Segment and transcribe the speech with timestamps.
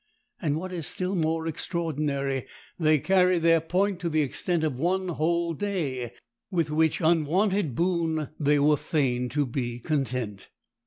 [0.41, 2.47] And what is still more extraordinary,
[2.79, 6.13] they carried their point to the extent of one whole day,
[6.49, 10.49] with which unwonted boon they were fain to be content.